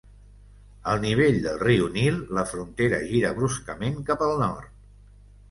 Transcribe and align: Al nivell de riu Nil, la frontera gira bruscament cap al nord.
Al 0.93 1.03
nivell 1.03 1.37
de 1.43 1.53
riu 1.63 1.89
Nil, 1.97 2.17
la 2.39 2.47
frontera 2.53 3.03
gira 3.13 3.33
bruscament 3.43 4.03
cap 4.11 4.27
al 4.31 4.35
nord. 4.43 4.75